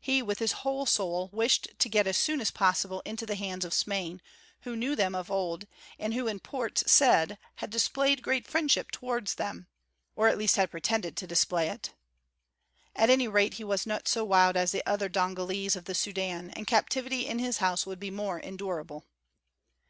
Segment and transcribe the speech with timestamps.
[0.00, 3.62] He with his whole soul wished to get as soon as possible into the hands
[3.62, 4.22] of Smain,
[4.62, 5.66] who knew them of old,
[5.98, 9.66] and who in Port Said had displayed great friendship towards them,
[10.16, 11.92] or at least had pretended to display it.
[12.96, 16.50] At any rate he was not so wild as the other Dongolese of the Sudân,
[16.56, 19.04] and captivity in his house would be more endurable.